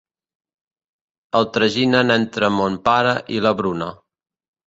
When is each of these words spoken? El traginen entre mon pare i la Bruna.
El 1.39 1.45
traginen 1.57 2.15
entre 2.15 2.49
mon 2.55 2.79
pare 2.89 3.13
i 3.37 3.43
la 3.49 3.55
Bruna. 3.61 3.93